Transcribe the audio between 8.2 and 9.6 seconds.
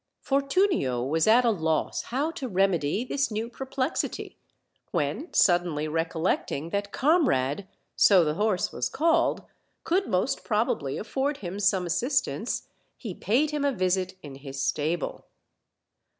the horse was called)